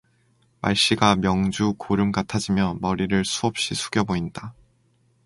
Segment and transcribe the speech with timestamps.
[0.61, 4.55] 말씨가 명주 고름 같아지며 머리를 수없이 숙여 보인다.